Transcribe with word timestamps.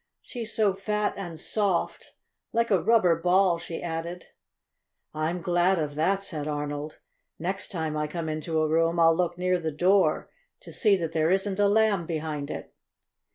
"She's 0.23 0.51
so 0.55 0.73
fat 0.73 1.13
and 1.15 1.39
soft 1.39 2.15
like 2.51 2.71
a 2.71 2.81
rubber 2.81 3.15
ball," 3.21 3.59
she 3.59 3.83
added. 3.83 4.25
"I'm 5.13 5.43
glad 5.43 5.77
of 5.77 5.93
that," 5.93 6.23
said 6.23 6.47
Arnold. 6.47 6.97
"Next 7.37 7.67
time 7.67 7.95
I 7.95 8.07
come 8.07 8.27
into 8.27 8.63
a 8.63 8.67
room 8.67 8.99
I'll 8.99 9.15
look 9.15 9.37
near 9.37 9.59
the 9.59 9.69
door 9.69 10.31
to 10.61 10.71
see 10.71 10.95
that 10.97 11.11
there 11.11 11.29
isn't 11.29 11.59
a 11.59 11.69
Lamb 11.69 12.07
behind 12.07 12.49
it." 12.49 12.73